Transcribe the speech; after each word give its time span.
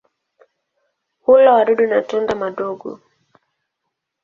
Hula 1.23 1.51
wadudu 1.55 1.85
na 1.87 1.99
tunda 2.01 2.35
madogo. 2.35 2.99